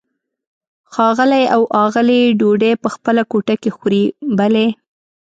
ښاغلی 0.93 1.43
او 1.55 1.61
آغلې 1.83 2.21
ډوډۍ 2.39 2.73
په 2.83 2.87
خپله 2.95 3.21
کوټه 3.31 3.55
کې 3.61 3.69
خوري؟ 3.77 4.03
بلې. 4.37 4.67